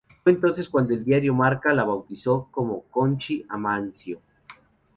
[0.23, 4.19] Fue entonces cuando el diario Marca la bautizó como "Conchi Amancio".